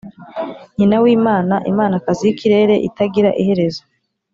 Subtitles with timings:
[0.77, 3.83] nyina w’imana; imanakazi y’ikirere; itagira iherezo